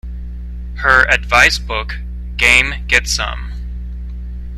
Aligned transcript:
Her 0.77 1.07
advice 1.11 1.59
book 1.59 1.99
Game, 2.35 2.85
Get 2.87 3.05
Some! 3.07 3.51